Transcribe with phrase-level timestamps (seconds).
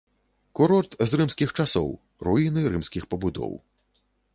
[0.59, 1.89] Курорт з рымскіх часоў,
[2.29, 3.53] руіны рымскіх пабудоў.